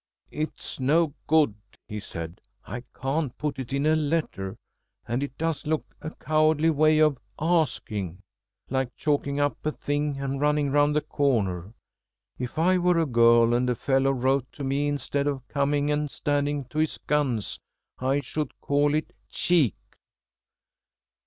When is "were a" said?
12.79-13.05